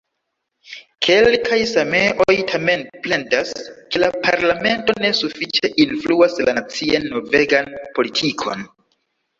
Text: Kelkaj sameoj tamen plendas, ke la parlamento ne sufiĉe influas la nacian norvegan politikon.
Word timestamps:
Kelkaj 1.07 1.59
sameoj 1.71 2.37
tamen 2.53 2.81
plendas, 3.05 3.53
ke 3.93 4.03
la 4.05 4.11
parlamento 4.25 4.97
ne 5.05 5.13
sufiĉe 5.23 5.73
influas 5.87 6.43
la 6.49 6.59
nacian 6.61 7.09
norvegan 7.15 7.75
politikon. 8.01 8.69